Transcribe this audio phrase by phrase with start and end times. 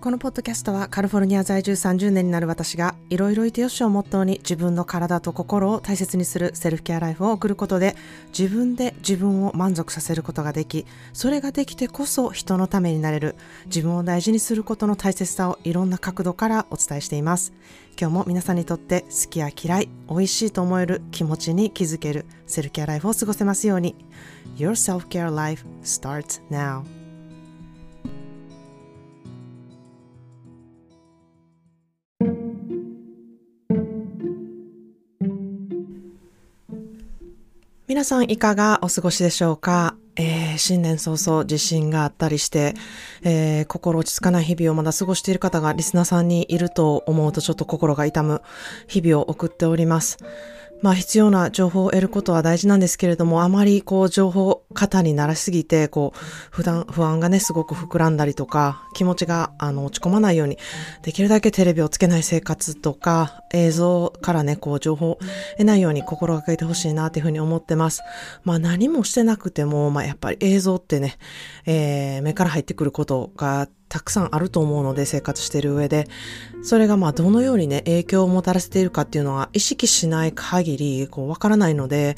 [0.00, 7.96] このポッドキャストはカリフォルニア在住30年になる私がいろいろいてよしをモットーに自分の体と心を大切にするセルフケアライフを送ることで
[8.36, 13.36] 自分で自分を満足させることができそれができてこそ人のためになれる
[13.66, 17.52] 自分を大事にすることの大切さをいろんな角度からお伝えしています。
[17.98, 23.96] 今日も皆さんにとって好きや嫌い美味しいと思える気持ちに気づけるセルフケアライフを過ごせますように。
[24.56, 26.95] Your self-care life starts now.
[37.88, 42.74] 皆さんいかがお過ごしでしょうか、えー、新年早々地震があったりして、
[43.22, 48.42] えー、心落ち着かない日々をまだ過ごしている方がリスナーさんにいると思うとちょっと心が痛む
[48.88, 50.18] 日々を送っております。
[50.82, 56.18] まあ必要な情報を得ることは大事なんですけれども、あまりこう情報型にならしすぎて、こう、
[56.50, 60.58] 普段、不安がね、すごく膨らんだりとか、気持ちが、あの、落ち込まないように、
[61.02, 65.18] できるだけテレビをつけない生活とか、映像からね、こう、情報を
[65.58, 68.02] 得ないように心がけてほしいなっていうふうに思ってます。
[68.44, 71.18] まあ何もしてなくても、まあやっぱり映像ってね、
[71.66, 76.08] えー、目から入ってくることがたくさんあると思うので生活している上で、
[76.62, 82.16] それがまあどのようにね、影響をもたらせているかっていうのは意識しない限り、こうわからないので、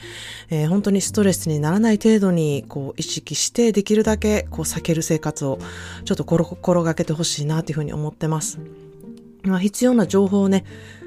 [0.51, 5.59] えー、本当にストレスにならない程度に、こう意識してできるだけこう避ける生活を
[6.05, 8.59] ちょっと心がけてほしいなというふうに思ってます。
[9.43, 10.65] まあ、必要な情報をね、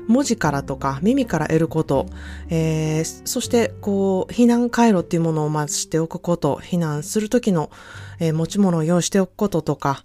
[0.07, 2.07] 文字からとか耳から得ること、
[2.49, 7.71] えー、そしてこう避難回路っていうものをまずしておくこと、避難するときの、
[8.19, 10.03] えー、持ち物を用意しておくこととか、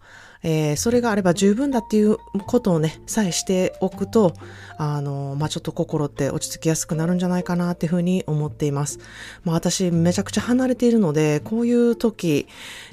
[0.48, 4.32] えー、それがあれば十分だっていうことをね、さえしておくと、
[4.78, 9.00] あの、まあ、ちょっと心って落ち着きやすくなるんじゃないかなっていうふうに思っています。
[9.42, 12.46] まあ、私めちゃくちゃ離れているので、こういう時、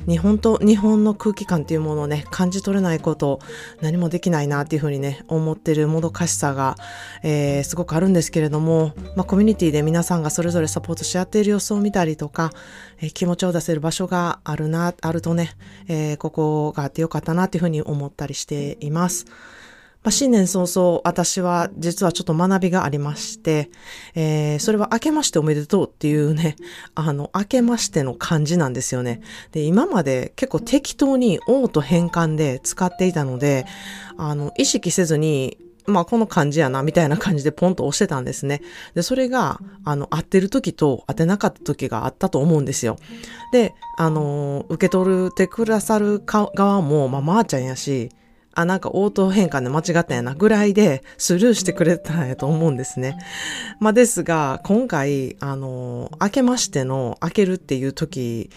[0.07, 3.39] 日本と日本の空気感っていうものをね、感じ取れないこと、
[3.81, 6.75] 何もできないなっていうふうにね、思ってるもどかしさが、
[7.21, 12.51] えー、すごくあるんですけれども、まあ、コミュニティで皆さんがそれぞれサポートし合っている様子を見たりとか、
[13.03, 15.51] え、気持ちを出せる場所があるな、あるとね、
[15.89, 19.25] えー、ここがあってよかったなっていうふうに思ったりしています。
[20.03, 23.69] まあ、新年早々、私は実はちょっと学びがありまして、
[24.15, 26.55] えー、それは明けましておめでとうっていうね、
[26.95, 29.19] あの、明けましての漢字なんですよね。
[29.51, 33.65] で、今まで結構適当に王と変換で使っていたので、
[34.17, 38.61] あの、意識せずに、まあ、この漢字やな、みたいな感じでポンと押してたんですね。
[38.93, 42.97] で、それが、あの、合ってる時と当てなかった時があったと思うんですよ。
[43.51, 48.09] で、あの、受け取ってくださる側も、まあ、まー、あ、ちゃんやし、
[48.55, 53.17] あ、なんか応答変換で間違ったんやなぐらいでスルーしてくれたんやと思うんですね。
[53.79, 58.51] まあですが、今回、あの、明けましての開けるっていう時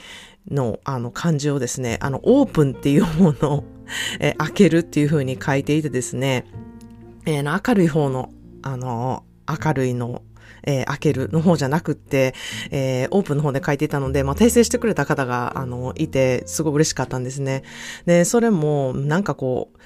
[0.51, 3.65] のあの漢字をですね、あの、オープンっていうものを、
[4.21, 6.45] え開けるっていう風に書いていてですね、
[7.27, 8.31] えー、明るい方の、
[8.63, 10.23] あの、明るいの
[10.67, 12.35] えー、開けるの方じゃなくって、
[12.71, 17.63] えー、オープンの方で書いていたので、まあ、訂正してくれた方が、あの、いて、すごい嬉しかったんですね。
[18.05, 19.77] で、それも、なんかこう、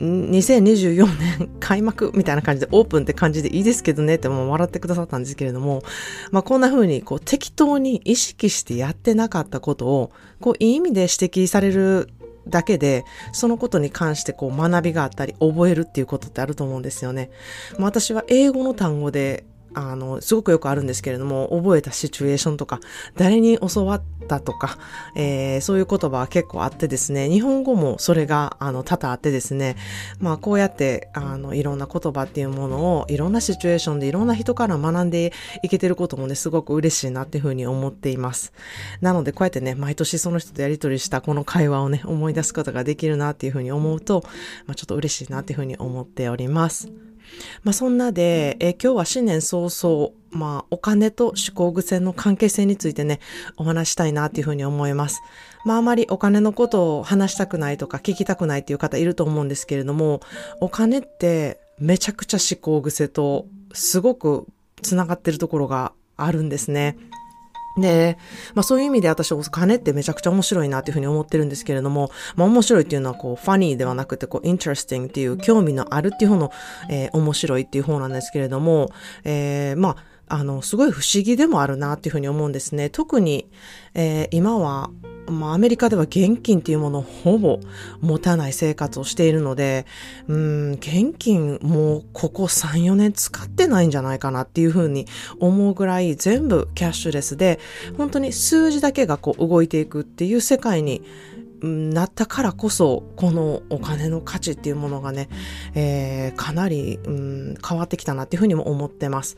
[0.00, 5.84] 2024年開幕みたいな感じでオープンって感じでいいですけどねってもう笑ってくださったんですけれども、
[6.32, 12.08] まあこんな風にこう適当に意識してやってなかったことを、こういい意味で指摘される
[12.48, 17.30] だけで、そのことに関してこう学びがあったり覚えるっていうことってあると思うんですよね。
[17.78, 19.44] まあ、私は英語の単語で
[19.74, 22.80] あの、すごくよくあるんですけれども、覚えたシチュエーションとか、
[23.16, 24.78] 誰に教わったとか、
[25.16, 29.76] えー、そういう言葉は結構あってですね、日本語もそれが、あの、多々あってですね、
[30.20, 35.32] まあ、こうやって、あの、いろんな言葉っていうものを、いろんなシチュエーションでいろんな人から学んで
[35.62, 38.52] いけてることもね、すごく嬉しいなっていうふうに思っています。
[39.00, 44.22] なので、こうやってね、毎年その人とやりとりしたこの会話をね、思い出すことができるなっていうふうに思うと、
[44.66, 46.88] まあ、ちょっと嬉しいなっていうふうに思っております。
[47.62, 53.20] まあ、そんなで、え今日は新年早々、まあ、お金と思考癖の関係性についてね、
[53.56, 55.20] お話したいなっていうふうに思います。
[55.64, 60.20] まあ、あまりお金のことを話したくないとか聞きたくないっていう方いると思うんですけれども、
[60.60, 64.46] お金ってめちゃくちゃ思考癖とすごく
[64.82, 66.96] つながってるところがあるんですね。
[67.76, 68.18] で、
[68.54, 76.52] まあそういう意味で私お金ってめちゃくちゃ面白いなっていうふうに思ってるんですけれども、まあ面白いっていうのはこうファニーではなくてこう interesting っていう興味のあるっていう方の、
[76.88, 78.90] えー、面白いっていう方なんですけれども、
[79.24, 82.88] えー、まああの、すごい不思議でもあるなっていうふうに思うんですね。
[82.88, 83.46] 特に、
[83.94, 84.90] えー、今は、
[85.26, 87.60] まあ、アメリカでは現金っていうものをほぼ
[88.00, 89.86] 持たない生活をしているので、
[90.28, 95.06] うん、現金もうここ3、4年使ってないんじゃないかなっていうふうに
[95.40, 97.58] 思うぐらい全部キャッシュレスで、
[97.96, 101.02] 本当に数字だけがこう動いていくっていう世界に
[101.62, 105.28] なったからこそ、このお金の価値っていうものがね、
[105.74, 109.36] えー、かなり、うん、変わってきたなっていうふうにも思ってます。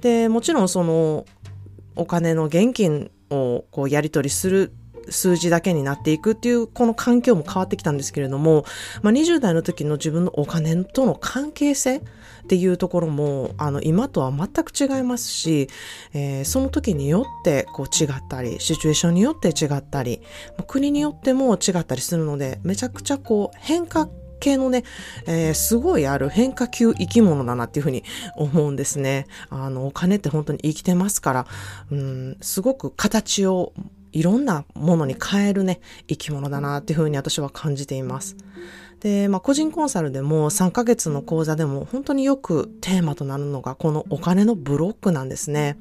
[0.00, 1.26] で、もちろんその、
[1.96, 4.72] お金の現金をこうやり取りする
[5.10, 8.64] 数字だけになっていくっていうこの環境も変わってきたんですけれども、
[9.02, 12.02] まあ、20代の時の自分のお金との関係性っ
[12.48, 15.68] ていうところもあの今とは全く違いますし、
[16.14, 20.22] えー、その時によってこう違ったりシチュエーションによって違ったり
[20.68, 24.08] 国によっても違ったりするのでめちゃくちゃこう変化
[24.38, 24.84] 系のね、
[25.26, 28.04] えー、すごいある変化球生き物だなっていうふうに
[28.36, 29.26] 思うんですね。
[29.50, 31.46] あの、お金って本当に生きてますから、
[31.90, 33.72] うん、すごく形を
[34.16, 38.34] いろんなものに変えるね、生き物だなっていうふうに私は感じています。
[39.00, 45.78] で、まあ、個人コンサルでも3ヶ月の講座でも本当によくテーマとなるのがこのお金のブロックなんですね。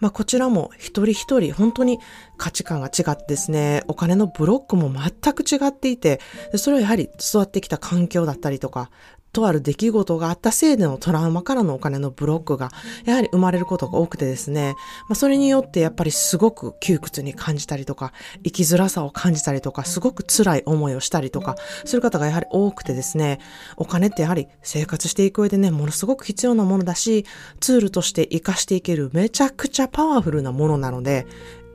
[0.00, 1.98] まあ、こちらも一人一人本当に
[2.38, 6.20] 価値観が違ってですね、お金のブロックも全く違っていて、
[6.56, 8.90] それはやはり育ってきた環境だったりとか、
[9.34, 12.70] とある出来事があったせいでのトラウマからのお金のブロックが、
[13.04, 14.76] やはり生まれることが多くてですね、
[15.08, 18.12] まあ、それによってやっぱりすごく窮屈に感じたりとか、
[18.44, 23.40] 生きづらさを感じたりとか、すごく辛い思いをしたりとか、する方がやはり多くてですね、
[23.76, 27.26] お金ってやはり生活していく上でね、ものすごく必要なものだし、
[27.60, 31.26] ツールとして活かしていけるめちゃくちゃパワフルなものなので、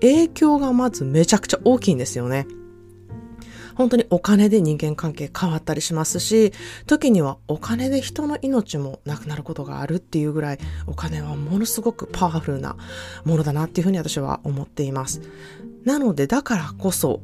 [0.01, 2.47] 影響がまずめちゃくちゃ大きいんですよね。
[3.79, 6.51] 本当にお金で人間関係変わったりしますし、
[6.85, 12.75] 時にはお金で人の命もなくなることがあるっていうぐらい、お金はものすごくパワフルな
[13.23, 15.21] ものだなっていうふうに私は思っています。
[15.85, 17.21] なので、だからこそ、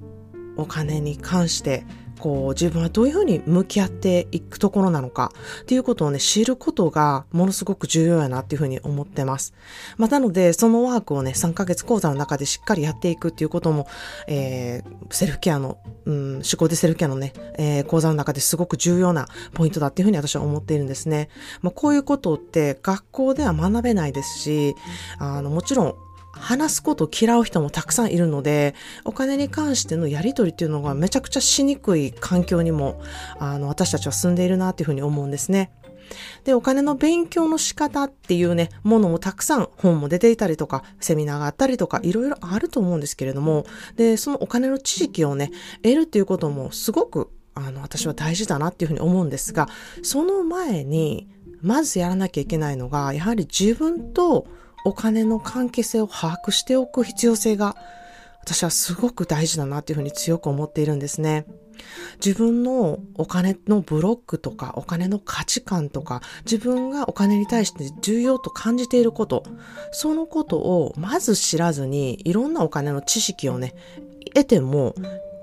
[0.55, 1.85] お金に関して
[2.19, 5.31] こう自分はどういうふうに向き合っていくところなのか
[5.61, 9.53] っていうことをね、知ることがものすごく重要やなっていうふうに思ってます。
[9.97, 13.87] まあ、なので、そのワークをね、3ヶ月講座の中でしっかりやっていくっていうことも、
[14.27, 21.29] えー、セルフケアの、うん、思考でセルフケアのね、えー、講座の中ですごく重要なポイントだっていうふうに私は思っているんですね。
[21.61, 24.75] まあ、こういうことって学校では学べないですし、
[25.19, 25.95] あの、もちろん
[26.39, 33.01] 話すことを嫌う人もたくさんいるので、お金に関してのやりとりっていうのがめちゃくちゃしにくい環境にも、
[33.39, 35.71] あの、私たちは住んでいるなっていうふうに思うんですね。
[36.43, 43.65] で、お金の勉強の仕方っていうね、ものもたくさん本も出ていたりとか、セミナーがあったりとか、いろいろあると思うんですけれども、
[43.95, 45.51] で、そのお金の知識をね、
[45.81, 49.67] 得るっていうこともすごく、あの、私は大事だなっていうふうに思うんですが、
[50.03, 51.27] その前に、
[51.61, 54.45] まずやらなきゃいけないのが、やはり自分と
[54.85, 57.75] お金の関係性を把握しておく必要性が
[58.41, 61.45] 私はすごく大事だなっていうふうに強く思っているんですね。
[62.23, 69.43] 自分のお金のブロックとかお金の価値観とか自分がお金に対して重要と感じていること
[69.91, 73.73] そのことをまず知らずにいろんなお金の知識をね
[74.33, 74.95] 得ても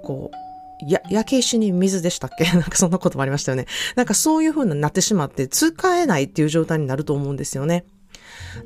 [0.03, 0.43] こう
[0.91, 2.45] や、焼け石に水でしたっけ？
[2.53, 3.67] なんかそんなこともありましたよね。
[3.95, 7.85] なんかそういう風になってしまって使えないっていう状態になると思うんですよね。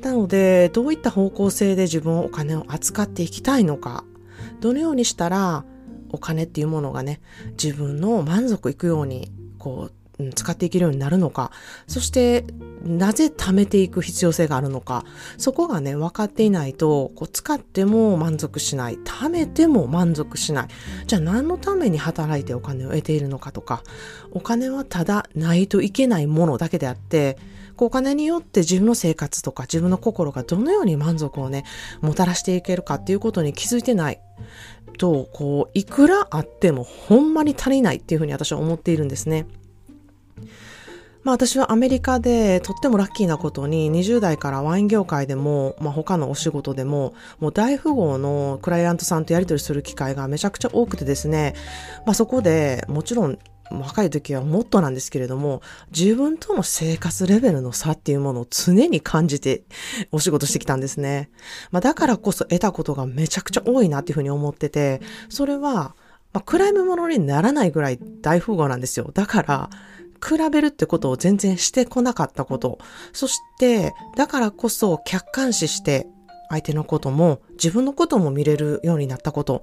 [0.00, 4.04] なので、どういった方向性で自分お金を扱っていきたいのか、
[4.60, 5.64] どのようにしたら
[6.10, 7.20] お金っていうものがね、
[7.62, 9.92] 自分の満足いくように、こう、
[10.34, 11.50] 使っていけるようになるのか、
[11.86, 12.46] そして
[12.82, 15.04] なぜ貯めていく必要性があるのか、
[15.36, 20.68] そこがね、分かっていないと、こう使っても満足しない、貯めても満足しない。
[21.06, 23.82] じゃあ何のために働いてお金を得ているのかとか、
[24.30, 27.36] お金はただないといけないものだけであって、
[27.84, 31.64] お金によって自分の生活とか自分の心がどのように満足をね、
[32.00, 34.20] もたらしていけるかっていうことに気づいてない
[34.98, 39.46] と、こう、いくらあってもほんまに足りないっていうふうに私は思っているんですね。
[41.26, 51.54] まあ私はアメリカでとってもラッキーなことに20代からワイン業界でも、まあ他のお仕事でも、もう大富豪のクライアントさんとやり取りする機会がめちゃくちゃ多くてですね、
[52.06, 55.62] まあそこでもちろん若い時はもっとなんですけれども、
[55.96, 59.64] 自分との生活レベルの差っていうものを常に感じて
[60.12, 61.30] お仕事してきたんですね。
[61.70, 65.94] まあ、だからこそ得たことがめちゃくちゃ多いなっていうふうに思ってて、それは、
[66.32, 69.10] まあ、比べ物にならないぐらい大富豪なんですよ。
[69.14, 69.70] だから、
[70.24, 72.78] 比べるってことを全然してこなかったこと。
[73.12, 76.06] そして、だからこそ客観視して
[76.48, 79.60] 相手のことも自分のことも見れるようになったこと。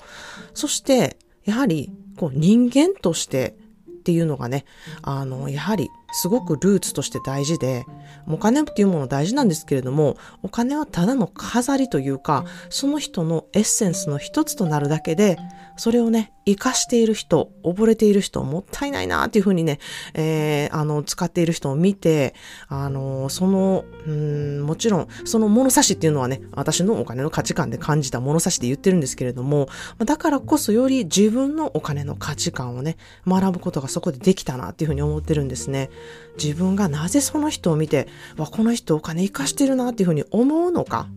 [0.54, 3.56] そして、やはり、こう人間として
[4.04, 4.66] っていうのがね、
[5.02, 7.86] あの、やはりすごくルーツとして大事で、
[8.28, 15.38] お金っていうもの大事なんですけれども、お金はただの飾りというか、その人のエッセンスの一つとなるだけで、
[15.76, 19.80] それをね、活かしている人、溺れている人、もったいないなっていうふうにね、
[20.14, 22.36] えー、あの、使っている人を見て、
[22.68, 35.90] あの、その、うん、もちろん、その物差しっていうのはね、私のお金の価値観で感じた物差しで言ってるんですけれども、だからこそより自分のお金の価値観をね、学ぶことがそこでできたなっていうふうに思ってるんですね。
[36.42, 41.08] 自分がなぜその人を見て、わ、この人お金活かしてるなっていうふうに思うのか。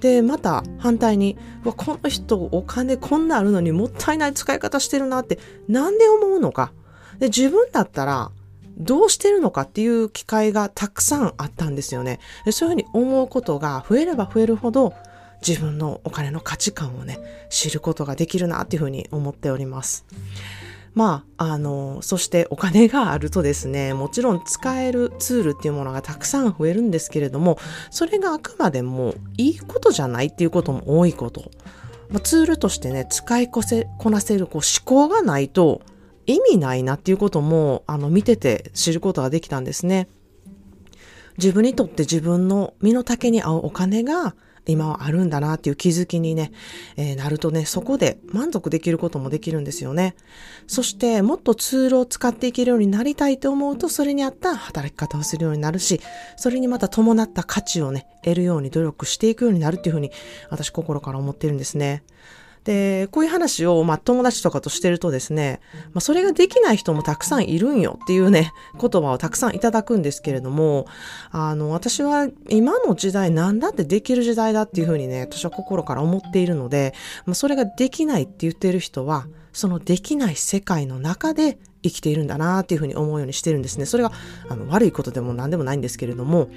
[0.00, 5.38] で、また反対に、わ、この人お金こんなあるのにもったいない使い方してるなって
[5.68, 6.72] なんで思うのか？
[7.18, 8.30] で、自分だったら
[8.76, 12.20] どうしてるのかっていう機会がたくさんあったんですよね。
[12.44, 14.94] でそういうふうに思うことが増えれば増えるほど
[15.46, 17.18] 自分のお金の価値観をね、
[17.50, 20.04] 知ることができるなっていうふうに思っております。
[20.98, 27.56] まあ、あの、そしてお金があるとですね、もちろん使えるツールっていうものがたくさん増えるんですけれども、
[27.92, 31.52] それがあくまでもいいことじゃないっていうことも多いこと。
[32.10, 35.82] まあ、ツールとしてね、使いこせ、こなせるこう思考がないと
[36.26, 40.08] 意味ないなっていうことも、あの、見てて知ることができたんですね。
[41.36, 44.34] 自分にとって自分の身の丈に合うお金が
[44.68, 46.52] 今はあるんだなっていう気づきにね、
[46.96, 50.14] えー、なるとね、そこで満足できることもできるんですよね。
[50.66, 56.00] そして、もっとツールを使っていけるようになりたいと思うと、それに合った働き方をするようになるし、
[56.36, 60.12] それにまた伴った価値をね、得るように努力していくようになるっていうふうに、
[60.50, 62.02] 私心から思ってるんですね。
[62.68, 65.60] で、こういう話を、まあ、友達とかとしてるとですね、
[65.94, 70.84] まあ、それができない人もたくさんいるんよっていうね、 言葉をたくさんいただくんですけれども、
[71.30, 76.92] あの、私は今の時代なんだってできる時代だっていうふうにね、私は心から思っているので、
[77.24, 83.86] まあ、それができないって言ってる人は、そのできない世界の中で生きているんだなっていうふうに思うようにしてるんですね。
[83.86, 84.12] それが
[84.48, 86.48] あの悪いことでも何でもないんですけれども、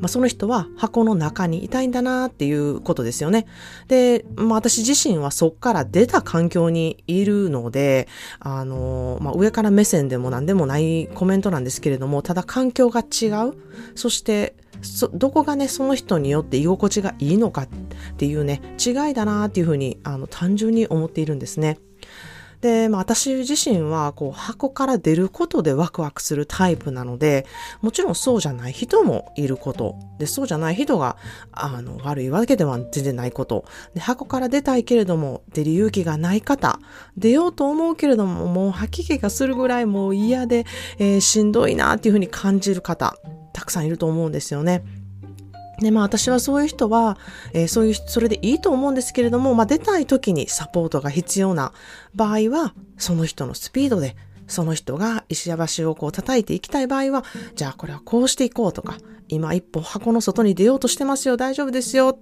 [0.00, 3.46] まあ、その人は箱の中にいたいんだなっていうことですよね。
[3.88, 8.08] で、まあ、私自身はそっから出た環境にいるので、
[8.40, 13.54] あの、まあ、上から目線でも何でもないコメントなんですけれども、ただ環境が違う。
[13.94, 17.68] そしてそどこがね、その人によって居心地がいいのかっ
[18.16, 21.78] ていうね、違いだなっていうふうに、あの、単純に思っているんですね。
[22.60, 27.46] で、まあ私自身はこう箱から出ることでワクワクするタイプなので、
[27.80, 29.96] もちろんそうじゃない人もいること。
[30.18, 31.16] で、そうじゃない人が、
[31.52, 33.64] あの、悪いわけでは全然ないこと。
[33.94, 36.80] で、箱から出たいけれども、出る勇気がない方。
[37.16, 40.66] 出ようと思うけれども、もう吐き気がするぐらいもう嫌で、
[40.98, 43.16] えー、しんどいなっていうふうに感じる方、
[43.52, 44.82] たくさんいると思うんですよね。
[45.80, 47.18] で、まあ私はそういう人は、
[47.52, 51.72] えー、そういう、それでいいと思うんですけれども、まあ出たい時にサポートが必要な
[52.14, 54.16] 場合は、その人のスピードで、
[54.48, 58.96] その人が石橋をこう叩いていきたい場合は、じゃあこれはこうしていこうとか、
[59.28, 62.18] 今一歩箱の外に出ようとしてますよ、大丈夫ですよ。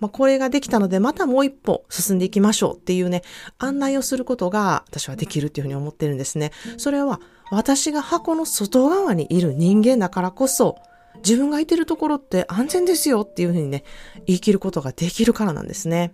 [0.00, 3.22] まあこれができたので、またもう一歩進んでいきましょうっていうね、
[3.58, 6.50] 案内をすることが私はできるっていうふうに思ってるんですね。
[6.76, 10.78] それは私が箱の外側にいる人間だからこそ、
[11.24, 13.84] 自分がいてるところって安全ですよっていうふうにね、
[14.26, 16.12] 言い切ることができるからなんですね。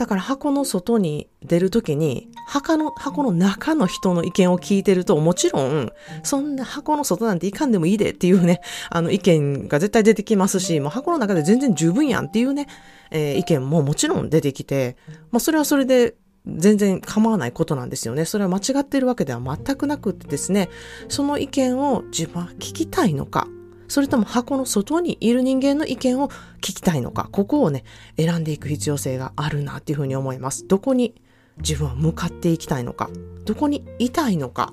[0.00, 12.66] だから箱の外に出るときに、箱の、箱の中の人の意見を聞いてると、もちろん、そんな箱の外なんていかんでもいいでっていうね、あの意見が絶対出てきますし、もう箱の中で全然十分やんっていうね、
[13.10, 14.96] えー、意見ももちろん出てきて、
[15.30, 16.14] まあそれはそれで
[16.46, 18.24] 全然構わないことなんですよね。
[18.24, 20.70] それは間違ってるわけでは全くなくってですね、
[21.08, 23.46] その意見を自分は聞きたいのか、
[23.90, 26.28] それとも箱の外にいる人間の意見を
[26.58, 27.82] 聞きたいのか、ここをね、
[28.16, 30.64] 選んでいく必要性があるなっていうふうに思います。
[30.68, 31.20] どこに
[31.56, 33.10] 自分は向かっていきたいのか、
[33.44, 34.72] どこにいたいのか、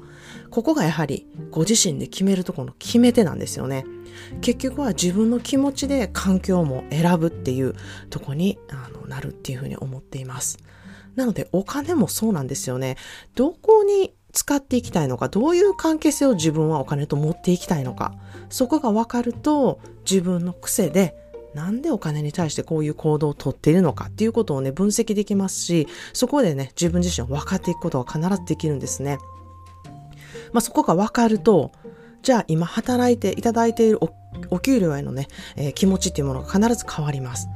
[0.52, 3.86] ここがやはりご自身で決めるところの決め手なんですよね。
[4.42, 7.74] 結局は自分の気持ちで環境も選ぶっていう
[8.12, 10.60] とこにあのなるっていうふうに思っています。
[11.16, 12.98] なのでお金もそうなんですよね。
[13.34, 18.14] どこに使っていきたいのか、どういう関係性を自分はお金と持っていきたいのか、
[18.50, 21.16] そこが分かると自分の癖で
[21.54, 29.18] なんでお金に対してこういう行動をとっているのかっていうことをね、分析できますし、そこでね、自分自身を分かっていくことが必ずできるんですね。
[30.54, 31.72] まあ、そこが分かると、
[32.22, 34.00] じゃあ今働いていただいている
[34.50, 37.48] お給料へのね、えー、気持ちっていうものが必ず変わります。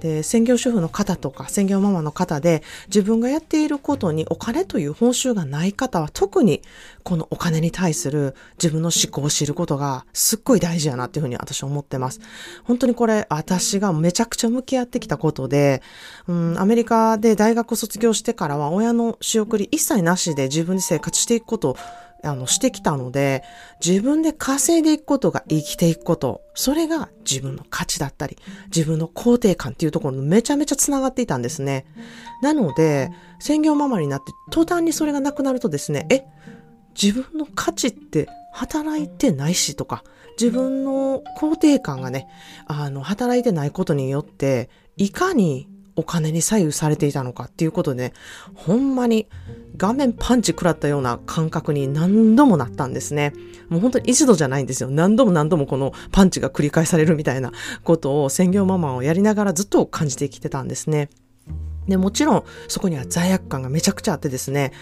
[0.00, 6.62] で、専業主婦の方とか専業ママの方で自分がやっていることにお金という報酬がない方は特に
[7.02, 12.20] このお金に対する自分の思考を知ることがすっごい大事やなっていうふうに私は思ってます。
[12.64, 15.82] 本当にこれ私がめちゃくちゃ向き合ってきたことで、
[16.26, 21.76] うん、アメリカで大学卒業してからは親の仕送り一切なしで自分で生活していくことを
[22.24, 23.42] あの、してきたので、
[23.84, 28.36] 自分で稼いでいくことが生きていくこと、それが自分の価値だったり、
[28.74, 31.86] 自分の肯定感っていうところにめちゃめちゃ繋がっていたんですね。
[32.42, 36.24] なので、専業ママになって途端にそれがなくなるとですね、え、
[37.00, 40.02] 自分の価値って働いてないしとか、
[40.40, 42.28] 自分の肯定感がね、
[42.66, 45.68] あの、働いてないことによって、いかに
[45.98, 48.12] お金に左右されていたのかっていうことで、ね、
[48.54, 49.26] ほんまに
[49.76, 53.32] 画面パンチ食らったような感覚に何度もなったんですね。
[53.68, 54.90] もう本当に一度じゃないんですよ。
[54.90, 57.50] 何度も何度もこのパンチが繰り返されるみたいな
[57.82, 61.10] ことを専業ママをやりながらずっと感じてきてたんですね。
[61.88, 64.72] で、もちろんそこには罪悪感がめちゃくちゃあってですね、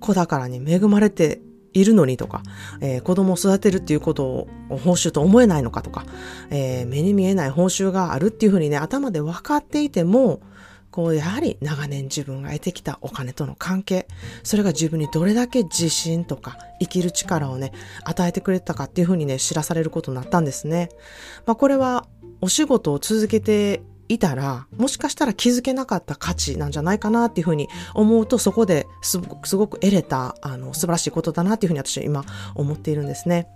[0.00, 1.40] 子宝に恵まれて
[1.74, 2.42] いるのにとか、
[2.80, 6.06] えー、子供を育てるっていうことを報酬と思えないのかとか、
[6.50, 10.40] えー、目に見えない報酬があるっていうふうにね、頭で分かっていても、
[10.90, 14.06] こう、やはり長年自分が得てきたお金との関係、
[14.44, 17.72] それが自分にどれだけ自信とか生きる力をね、
[18.04, 20.90] 与えてくれたかっていうふうにね、知らされることになったんですね。
[21.46, 22.06] まあこれは
[22.40, 33.48] お仕事を続けていたら、もしかしたら気づけなかった価値なんじゃないかなっていうふうに思うと、そこですごくすごく得れた、あの、素晴らしいことだなっていうふうに私は今思っているんですね。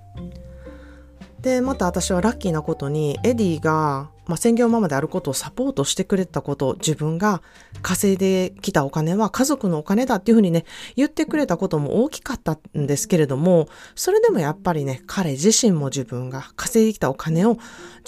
[1.40, 7.42] で、また私はラッキーなことに、エディが、まあ、専業ママであることをサポートしてくれたこと、自分が
[7.80, 10.64] 稼いできたお金は家族のお金だっていうふうにね、
[10.96, 17.56] 言ってくれたことも大きかったんですけれども、それでもやっぱりね、彼自身も自分が稼いできたお金を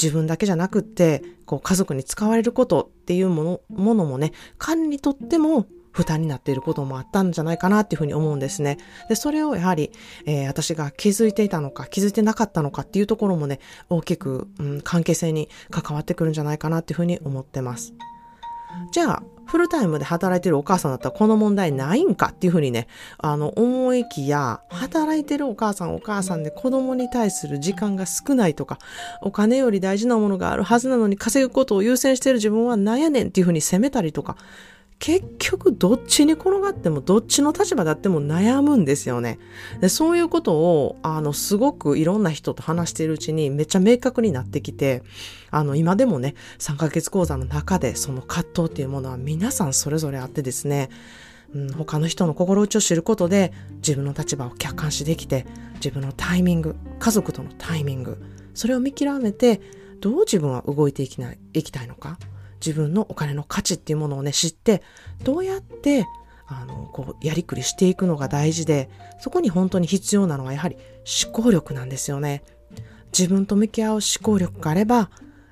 [0.01, 8.79] 自分だけじゃなくって、こう家族に使われることっていうもの、ものもね、彼にとっても負担になっていることもあったんじゃないかなっていうふうに思うんですね。
[9.09, 9.91] で、それをやはり、
[10.27, 17.93] えー、私が気づいていたのか、気づいてなかったのかっていうところもね、大きく、うん、関係性に関わってくるんじゃないかなっていうふうに思ってます。
[18.93, 22.87] じゃあ、フルタイムで働いてるお母さんだったらこの問題ないんかっていうふうにね、
[23.19, 28.79] あの、思いきや、働いてるお母さんお母さんで子供に対する時間が少ないとか、
[29.23, 34.37] お金より大事なものがあるはずなのに稼ぐことを優先してる自分はなんやねんっていうふうに責めたりとか、
[35.01, 39.39] 結局どっちに転がってもどっちの立場であっても悩むんですよね。
[39.81, 45.03] でそういうことを、あの、すごくいろんな人と話しているうちにめっちゃ明確になってきて、
[45.51, 50.91] あの、今でもね、3ヶ月講座の中でその葛藤っていうものは皆さんそれぞれあってですね、
[51.55, 58.19] うん、他の人の心打ちを知ることで自分の立場を客観視できて、自分のタイミング、家族とのタイミング、
[58.53, 59.63] それを見極めて、
[60.01, 62.19] どう自分は動いていきない、いきたいのか。
[62.65, 64.83] 自分のお金の価値っていうものをね、知って、
[65.25, 66.07] どうやって、
[66.47, 70.77] あの、こう、やりくりしていくのが大事で、そこに本当に必要なのはやはり
[71.25, 72.43] 思考力なんですよね。
[73.17, 75.11] 自分と向き合う思考力があれば、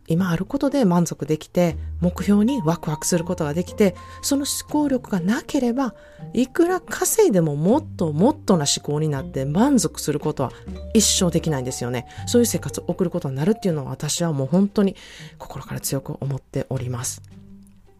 [0.08, 5.94] 今あることで満足できて、目標にワクワクすることができて、その思考力がなければ、
[6.32, 10.52] いくら稼いでももっともっとな思考になって満足することは
[10.94, 12.06] 一生できないんですよね。
[12.26, 14.96] そういう生活を送ることになるっていうのは私はもう本当に
[15.38, 17.22] 心から強く思っております。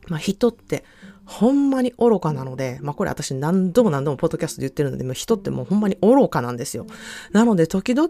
[0.09, 0.85] まあ人って
[1.27, 6.87] ほんまに愚かなので、まあこれ私何度も何度もポッドキャストで言ってるので、もう人ってもうほんまに愚かなんですよ。
[7.33, 8.09] なので時々、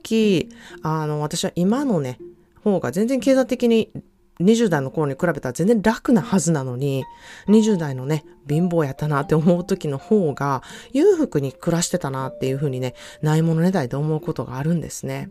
[0.83, 2.19] あの私は今のね、
[2.73, 3.91] 方が全然経済的に
[4.41, 7.05] 20代の頃に比べたら全然楽なはずなのに、
[7.49, 15.31] 20代のね、貧乏やったなって思う時の方が裕福に暮らしてたなっていうふうにね、ないものねだりで思うことがあるんですね。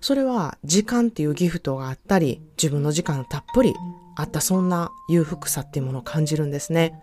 [0.00, 3.74] それは時間っていうギフトがあったり、自分の時間たっぷり
[4.16, 7.00] あったそんな裕福さっていうものを感じるんですね。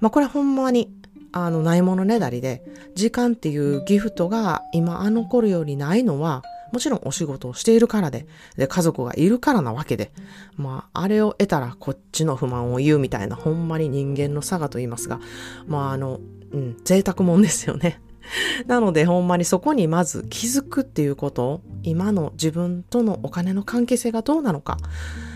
[0.00, 0.92] まあこれはほんまに
[1.32, 2.62] あのないものねだりで、
[2.94, 6.42] 時間っていうギフトが今あの頃よりないのは
[6.74, 10.10] もちろんお仕事をしているからで、で、家族がいるからなわけで、
[10.56, 15.20] まあ、あれを得たらこっちの不満を言うみたいな、ほんまに人間の差がと言いますが、
[15.68, 16.18] まあ、あの、
[16.50, 18.00] うん、贅沢もんですよね。
[18.66, 24.78] なのでほんまにそこにまず気づくっていうことを今の自分とのお金の関係性がどうなのか、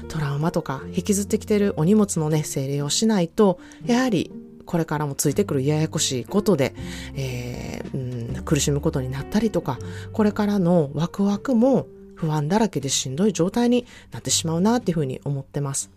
[0.08, 4.32] トラウマとか引きずってきてるお荷物のね、整理をしないと、やはり
[4.68, 6.74] これからもついてくるややこしいことで、
[7.14, 8.17] えー、うん、
[8.48, 9.78] 苦しむことになったりとか、
[10.14, 15.90] これからのワクワクも不安だらけでしんどい状態になってしまうなっていうふうに思ってます。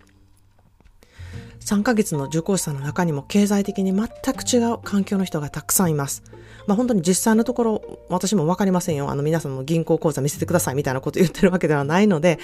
[1.62, 6.24] 3ヶ月の受講者さんの中にも経済的に全く違う環境の人がたくさんいます。
[6.68, 9.10] まあ本当に実際のところ私もわかりませんよ。
[9.10, 12.38] あの皆さんの銀行口座見せてくださいみたいなこと言ってるわけではないので、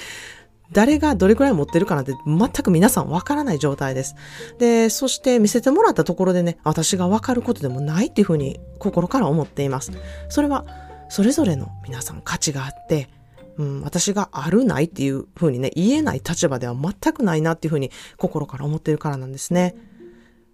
[0.71, 4.15] 誰がどれくらい持ってるかなんて全く皆さんわからない状態です。
[4.59, 9.91] で、そして見せてもらったところでね、私がわかることでもないっていうふうに心から思っています。
[10.29, 10.65] それは
[11.09, 13.09] それぞれの皆さん価値があって、
[13.57, 19.75] うん、私があるないっていうふうにね、言えない立場では全くないなっていうふうに心から思っているからなんですね。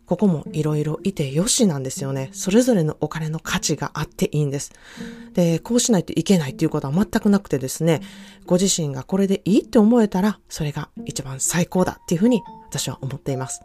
[0.06, 2.30] ここもいろいろいてよしなんですよね。
[2.34, 4.72] それぞれのお金の価値があっていいんです。
[5.34, 8.02] で、こうしないといけないっていうことは全くなくてですね、
[8.46, 13.62] ご自身がこれでいいって思えたら、それが一番最高だっていうふうに私は思っています。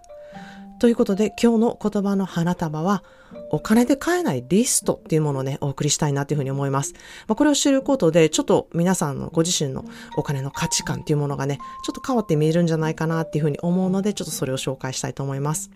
[0.79, 3.03] ということで今日の言葉の花束は
[3.51, 6.95] お金で買えないリストっていうものをね、お送りしたいなというふうに思います。
[7.27, 9.85] まあ、これを知ることで、ちょっと皆さんのご自身の
[10.17, 15.71] お金の価値観っていうものがね、ちょっと変わって見えるんじゃないかなっていうふうに思うので、ちょっとそれを紹介したいと思います。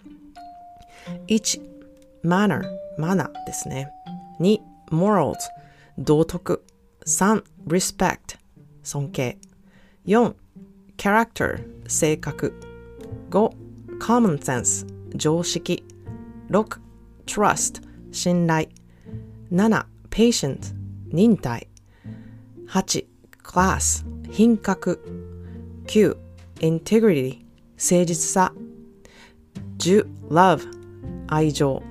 [1.28, 1.60] 1、
[2.24, 2.62] manner、
[2.98, 3.88] マナーですね。
[4.40, 4.60] 2、
[4.90, 5.36] morals、
[5.98, 6.64] 道徳。
[7.06, 8.38] 3、respect、
[8.82, 9.38] 尊敬。
[10.06, 10.34] 4、
[10.96, 12.52] character、性格。
[13.30, 13.52] 5、
[13.98, 14.86] common sense、
[15.16, 15.82] 常識。
[16.50, 16.80] 6、
[17.26, 18.68] trust、信頼。
[19.50, 20.74] 7、patient、
[21.12, 21.66] 忍耐。
[22.68, 23.06] 8、
[23.42, 25.00] class、品格。
[25.86, 26.16] 9、
[26.60, 27.44] integrity、
[27.76, 28.52] 誠実さ。
[29.78, 30.81] 10、love、
[31.32, 31.82] 愛情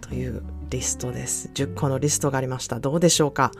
[0.00, 1.50] というリストです。
[1.54, 2.80] 10個のリストがありました。
[2.80, 3.52] どうでしょうか、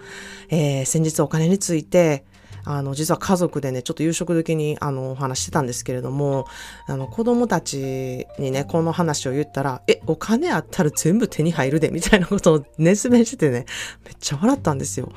[0.48, 2.24] えー、先日お金について、
[2.64, 6.46] あの、実は家族でね、ちょっと夕食時に、あの、お話してたんですけれども、
[6.86, 13.64] あの、子供たちにね、この話を言ったら、え、お金あったら全部手に入るで、みたいなことを熱弁しててね、
[14.04, 15.10] めっちゃ笑ったんですよ。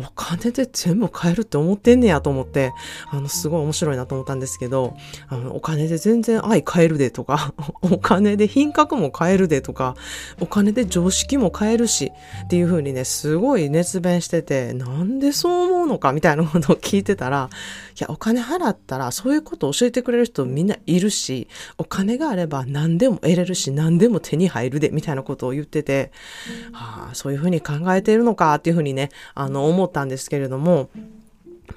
[0.00, 2.72] お金で全部買えるって思ってんねやと思って、
[3.10, 4.96] あの、すごい面白いなと思ったんですけど、
[5.28, 9.94] あの、お金で全然愛買えるでとか、 お金で品格も買えるでとか、
[10.40, 12.12] お金で常識も買えるし、
[12.44, 17.50] っていう風にね、すごい熱弁してて、なんでそう思うのかみたいなことを聞いてたら、
[17.98, 26.12] いや、お金払ったらそういうことを教えてくれる人みんないるし、お金があれば何でも得れるし、何でも手に入るで、みたいなことを言ってて、
[26.72, 30.90] はあ、そういう風に考えているのかっていう風にね、あの、思ったんですけれども、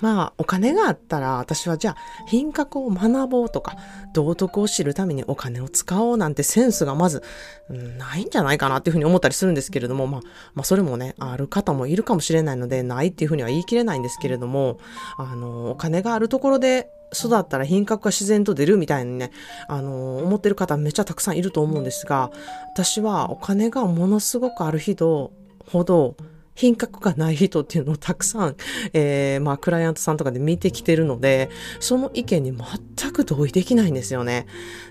[0.01, 1.97] まあ、お金があったら、私はじゃあ、
[2.27, 3.77] 品格を学ぼうとか、
[4.13, 7.21] 道徳を知るためにお金を使おうなんてセンスがまず、
[7.69, 10.21] ないんじゃないかなっていうふうに思ったりするんですけれども、まあ、
[10.55, 14.79] まあ、それもね、ある方もいるかもしれないので、ないっていうふうには言い切れないんですけれども、
[15.17, 19.31] あの、お金があるところで、育ったら品格が自然と出るみたいにね、
[19.67, 22.31] あの思ってる方めちゃたくさんいると思うんですが、
[22.73, 25.31] 私はお金がものすごくある人
[25.71, 26.15] ほど、
[26.55, 28.55] 品格がない人っていうのをたくさん、
[28.93, 32.53] えー、まあ、クライアントさんとかで見てきてるので、その意見に
[32.97, 34.45] 全く同意できないんですよね。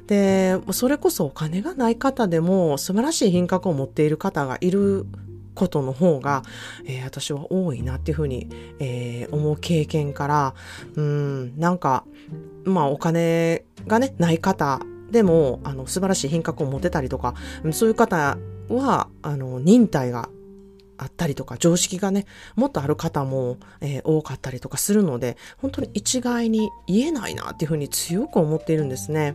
[0.06, 5.06] で、それこそお金がない方でも素晴らしい品格を持っている方がいる
[5.54, 6.42] ことの方が、
[6.86, 8.48] えー、私は多いなっていうふうに、
[8.80, 10.54] えー、思う経験から、
[10.94, 12.04] うん、なんか、
[12.64, 17.34] まあお金がね、ない方でも、あの、素晴らしい品格を持てたりとか、
[17.72, 20.30] そういう方は、あの、忍耐が
[21.02, 29.34] あったりとか、常識がね、もっとある方も、えー、多かったりとかするので、本当に一概に言えないなっていうふうに強く思っているんですね。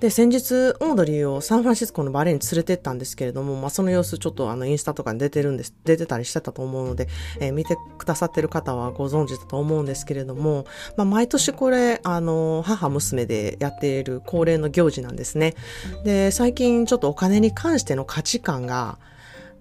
[0.00, 7.06] で、先日、オードリーをサンフランシスコのバレエに連れてったんですけれども、まあ、その様子ちょっとあの、インスタとかに出てるんです、出てたりしてたと思うので、
[7.38, 10.64] えー、見てくださってる方はご存知だと思うんですけれども、
[10.96, 15.54] まあ、毎年これ、あの、母娘でやっている恒例の行事なんですね。
[16.02, 18.98] で、最近ちょっとお金に関しての価値観が、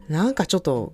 [0.10, 0.93] なんかちょっと、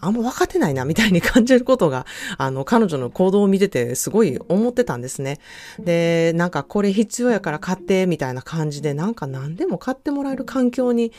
[0.00, 5.38] あんま分かってないな、みたいに感じることが、 あの、彼女の行動を見てて、すごい思ってたんですね。
[5.78, 11.12] で、なんかこれ必要やから買って、みたいな感じで、なんか何でも買ってもらえる環境に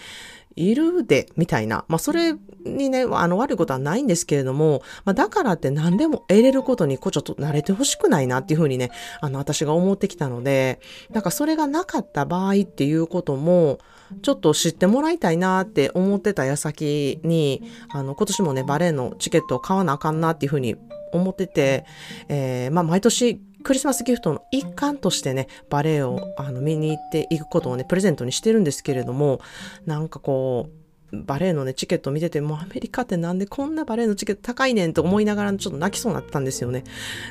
[0.55, 1.85] いるで、みたいな。
[1.87, 2.33] まあ、それ
[2.65, 10.79] にね、あの、悪いことはないんですけれども、まあ、だからって何でも得れることに、こう、ちょっと慣れてほしくないなっていうふうにね、あの、私が思ってきたので、
[11.11, 13.79] なんかそれがなかった場合っていうことも、
[14.21, 20.75] ちょっと知ってもらいたいなって思ってた矢先に、あの、今年もね、バレエのチケットを買わなあかんなっていうふうに
[21.11, 21.85] 思ってて、
[22.27, 29.39] えー、まあ、毎年クリスマスギフトの一環としてね、バレエをあの見に行っていくことをね、プレゼントにしてるんですけれども、
[29.85, 36.83] なんかこう、バレエのね、チケット見てて、もうアメリカってなんでこんなバレエのチケット高いねんと思いながらちょっと泣きそうになったんですよね。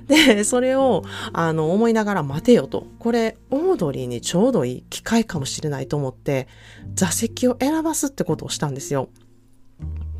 [0.06, 2.86] で、それを、あの、思いながら待てよと。
[3.00, 6.46] これ、オードリーにちょうどいい機会かもしれないと思って、
[6.94, 9.08] 座席を選ばすってことをしたんですよ。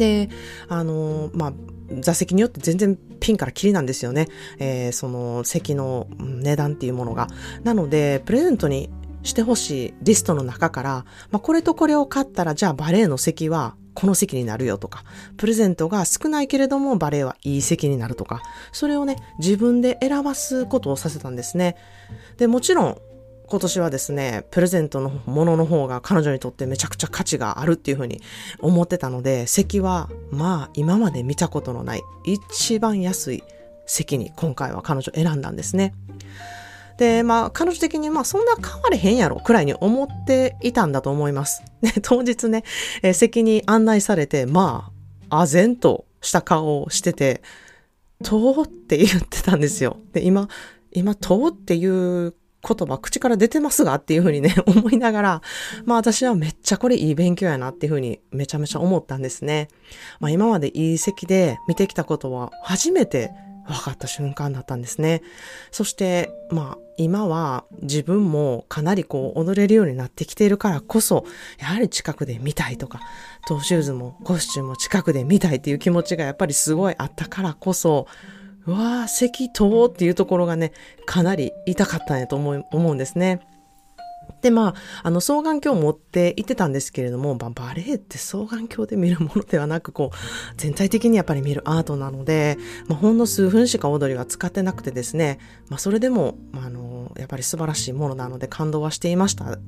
[0.03, 0.29] で、
[0.69, 1.53] あの、まあ、
[2.01, 4.27] 座席によって全然ピンからキリなんですよね。
[4.59, 7.29] えー、その席の値段っていうものが。
[7.63, 8.91] なので、プレゼントに
[9.23, 15.05] してほしいリストの中から、まあ、これとこれを買ったら、じゃあバレエの席はこの席になるよとか、
[15.37, 21.77] プレゼントが少ないけれどもバレエはいい席になるとか、それをね、自分で選ばすことをさせたんですね。
[22.39, 22.99] で、もちろん、
[23.47, 28.21] 今年はですね、プレゼントのものの方が彼女にとってめちゃくちゃ価値があるっていうふうに
[28.61, 33.45] 思ってたので、席はまあ今まで見たことのない一番安い
[33.87, 35.95] 席に今回は彼女選んだんですね。
[36.99, 41.63] で、まあ、彼女的に、まあ、そんな変われへんやろ、くらいに思っていたんだと思います。
[41.81, 42.65] で、当日ね、
[43.03, 44.93] えー、席に案内されて、ま
[45.29, 47.43] あ、あぜんとした顔をしてて、
[48.23, 49.97] とうって言ってたんですよ。
[50.13, 50.49] で、今、
[50.93, 52.35] 今、とうっていう
[52.67, 55.43] 言葉口から出てますがっていうふうにね、 思いながら、
[55.85, 59.69] まあ私はめっちゃこれいい勉強やなっていうふうにめちゃめちゃ思ったんですね。
[60.21, 63.33] まあ今までいい席で見てきたことは初めて
[63.67, 65.23] 分かった瞬間だったんですね。
[65.71, 71.25] そして、まあ、今は自分もかなりこう踊れるようになってきているからこそ、
[71.59, 73.01] やはり近くで見たいとか、
[73.47, 78.07] トーシューズもコスチュームも近くで見たいっていう気持ちがやっぱりすごいあったからこそ、
[78.67, 80.73] うわあ、咳とっていうところがね、
[81.07, 83.41] かなり痛かったんやと思う思うんですね。
[84.43, 90.17] で、まあ、あの、双眼鏡を持って行ってたんですけれども、まあ、バレエって双眼鏡で見るものではなく、こう、
[90.57, 92.59] 全体的にやっぱり見るアートなので、
[92.89, 99.59] まあ、ほんの数分しか踊りは使ってなくてですね、まあ、それでも、まあ、あの、やっぱり素晴らしいものなので感動はしていました、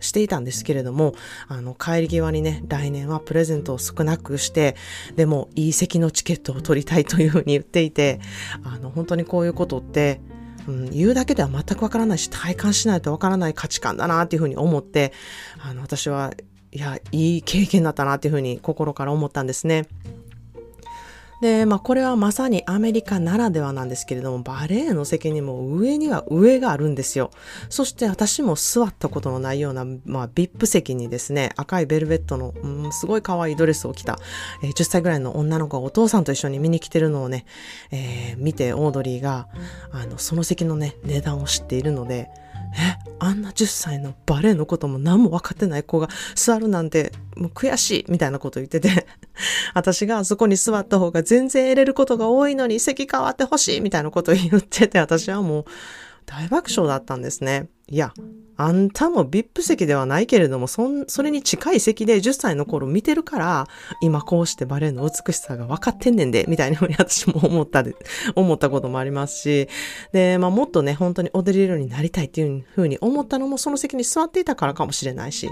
[0.00, 1.14] していたんですけれども、
[1.46, 4.74] あの、帰り際にね、来年はプレゼントを少なくして、
[5.14, 8.20] でも、いい席のチケットを取りたいというふうに言っていて、
[8.64, 10.20] あの、本当にこういうことって、
[10.68, 15.12] うん、言うだけでは全くわからないし、体感しないとわからない価値観だなっていうふうに思って、
[15.58, 16.32] あの、私は、
[16.72, 19.86] いや、いい経験だったなっていうふうに心から思ったんですね。
[21.40, 27.30] で、まあこれはまさにアメリカならではなんですけれども、バレエの席にも上には上があるんですよ。
[27.68, 34.18] そして私も座ったことのないような、まあ VIP 席にですね、赤いベルベットの、うん、すごい可愛いドレスを着た、
[34.62, 37.44] えー、10歳ぐらいの女の子がお父さんと一緒に見に来てるのをね、
[37.90, 39.48] えー、見てオードリーが、
[39.92, 42.30] あの、その席のね、値段を知っているので、
[42.74, 49.06] え、あんな10歳のバレエのことも何も分かってない子が座るなんてもう悔しいみたいなこと言ってて
[49.74, 55.64] 私があそこに座った方が全然入れることが多いのに席変わってほしいみたいなこと言ってて私はもう
[56.26, 57.68] 大爆笑だったんですね。
[57.88, 58.12] いや、
[58.58, 63.68] あんたも VIP 席ではないけれども、そん、それに近い席で10歳の頃見てるから、
[64.00, 67.94] 今こうしてバレエの美しさが分かってんねんで、みたいなふうに私も思ったで、
[68.34, 69.68] 思ったこともありますし、
[70.12, 75.50] で、まあもっとね、本当に踊れるようになりたいっていうふうに思ったのもその席に座っていたからかもしれないし、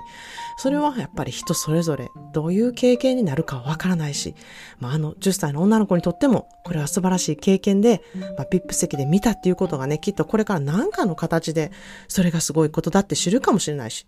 [0.57, 4.35] それはやっぱり人それぞれどういう経験になるかわからないし、
[4.81, 8.03] まああの10歳の女の子にとっても、これは素晴らしい経験で、
[8.39, 11.71] まあ VIP 席で見たっていうことがね、きっとこれから何かの形で、
[12.09, 14.07] それれがすごいことだって知るかもしれないし、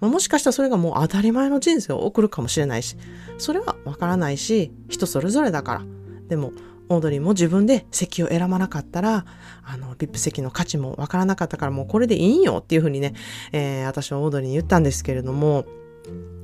[0.00, 2.96] まあ、もしかしたらそれがもう当たり前の人生を送るかもしれないし、
[3.38, 5.82] それはわからないし、人それぞれだから。
[6.28, 6.52] でも、
[6.88, 9.24] オードリーも自分で席を選ばなかったら、
[9.64, 13.14] あの、VIP 席の価値もわからなかったからもうこれでいいんよっていうふうにね、
[13.52, 15.66] えー、私はオードリーに言ったんですけれども、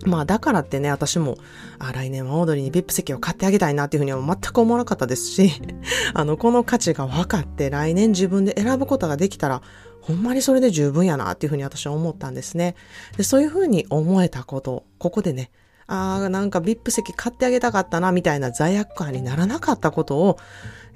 [0.05, 1.37] まあだからってね、私も、
[1.79, 5.53] あ、来年はオードリーに VIP 席を買ってあげたいなっていうふうには全く思わなかったですし、
[6.15, 9.63] あの、この価値が分かって来年自分で選ぶことができたら、
[10.03, 12.75] ほんまにそれで十分やなっていうふうに私は思ったんですね。
[13.17, 15.51] で、そういうふうに思えたこと、ここでね、
[15.87, 20.39] ああ、なんか VIP 席買ってあげたかったな、みたいな罪悪感にならなかったことを、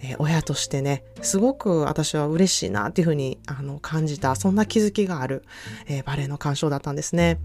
[0.03, 5.45] えー、親としてね、すごく私は嬉しいなっていうふうにあの感じた、そんな気づきがある、
[5.87, 7.38] えー、バレエの鑑賞だったんですね。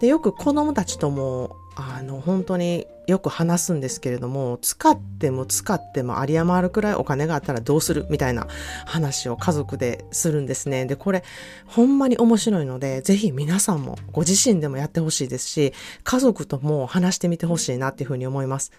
[0.00, 8.48] で、よく子供たちともあの、本当によく話すんですけれども、使っても使っても有り余るくらいお金があったらどうするみたいな
[8.84, 10.86] 話を家族でするんですね。
[10.86, 11.22] で、これ、
[11.66, 18.72] ほんまに面白いので、ぜひ皆さんもご自身でもやってほしいですし、家族とも話してみてほしいなっていうふうに思います。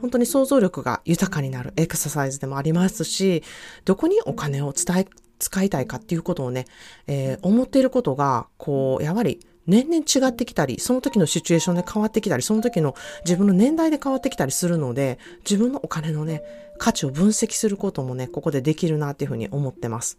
[0.00, 3.42] 本当に想像力が豊かになるエクササイズでもありますし、
[3.84, 5.06] どこにお金を伝え、
[5.40, 6.66] 使いたいかっていうことをね、
[7.08, 16.42] えー、思っていることが、こう、やはり年々違ってきたり、その時のシチュエーションで変わってきたり、その時の自分の年代で変わってきたりするので、自分のお金のね、
[16.78, 20.18] 価値を分析することもね、ここでできるなっていうふうに思ってます。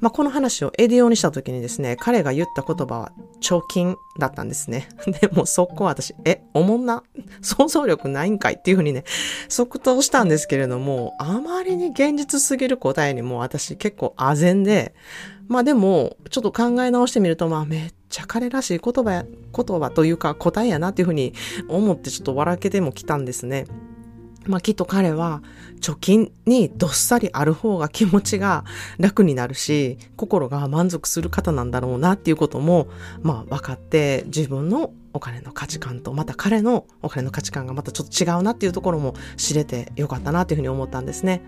[0.00, 4.88] まあ、この話をエディオにした時にですね、彼が言った言葉は貯金だったんですね。
[5.20, 7.02] でもそこは私、え、おもんな？
[7.42, 9.04] 想像力ないんかいっていうふうにね、
[9.48, 14.94] 即答したんですけれども、あまりに現実すぎる答えにも私結構唖然で、
[15.48, 21.34] まあでも、ちょっと考え直してみると、まあめっちゃ彼らしい言葉や、言葉というか答えやなっていうふうに
[21.68, 23.66] 思ってちょっと笑けても来たんですね。
[24.46, 25.42] まあきっと彼は
[25.80, 28.64] 貯金にどっさりある方が気持ちが
[28.98, 32.88] 楽になるし、心が満足する方なんだろうなっていうことも、
[33.22, 41.42] まあ分かって自分のお金の価値観と、また彼のお金の価値観がまたちょっと違うなっていうところも知れてよかったなっていうふうに思ったんですね。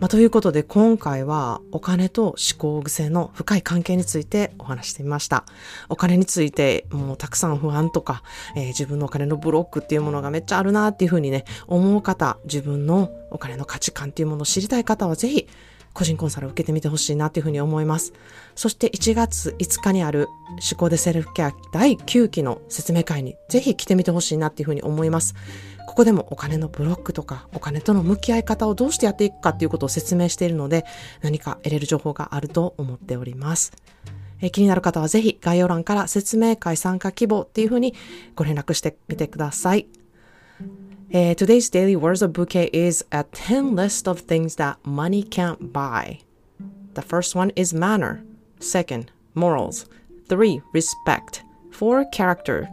[0.00, 5.44] まあ、ということで今回はお金と思考癖の深い関係についてお話してみました。
[5.88, 8.22] お金についてもうたくさん不安とか、
[8.56, 15.48] えー、自分のお金のブロックっていうものがめっちゃあるなっていうふうにね、思う方、自分のお金の価値観っていうものを知りたい方はぜひ
[15.96, 18.12] 個人コンサルを受けてみてほしいなというふうに思います。
[18.54, 25.34] そして1月5日にある思考でセルフケア第9期の説明会にぜひ来てみてほしいなっていうふうに思います。
[25.86, 30.84] ここでもお金のブロックとかお金との向き合い方をどうしてやっていくかっていうことを説明しているので
[31.22, 33.72] 何か得れる情報があると思っております。
[34.42, 37.94] え気になる方はぜひ概要欄から説明会参加希望っていうふうに
[38.34, 39.86] ご連絡してみてください。
[41.14, 46.18] Uh, today's daily words of bouquet is a 10 list of things that money can't buy.
[46.94, 48.24] The first one is manner.
[48.58, 49.86] Second, morals.
[50.28, 51.44] Three, respect.
[51.70, 52.68] Four, character.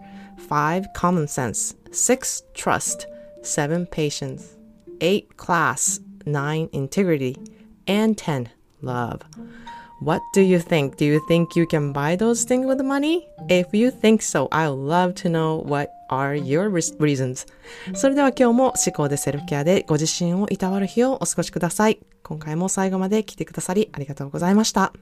[0.48, 1.76] Five, common sense.
[1.92, 3.06] Six, trust.
[3.44, 4.56] Seven, patience.
[5.00, 6.00] Eight, class.
[6.26, 7.38] Nine, integrity.
[7.86, 8.50] And ten,
[8.82, 9.22] love.
[10.00, 10.98] What do you think?
[10.98, 13.28] Do you think you can buy those things with money?
[13.48, 17.48] If you think so, I would love to know what are your reasons?
[17.94, 22.00] それでは今日も思考でセルフケアでご自身をいたわる日をお過ごしください。
[22.24, 24.94] 今回も最後まで来てくださりありがとうございました。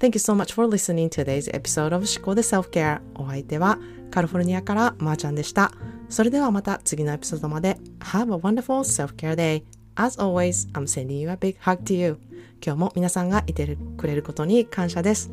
[0.00, 3.78] Thank you so much for listening to today's episode of 思考で Self Care お相手は
[4.10, 5.72] カリフォルニアからまーちゃんでした。
[6.08, 9.62] それではまた次のエピソードまで Have a wonderful self-care day.
[9.96, 12.18] As always, I'm sending you a big hug to you.
[12.64, 15.30] 今日も皆さんがいてくれることに感謝です。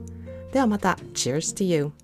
[0.51, 2.02] ではまた Cheers to you!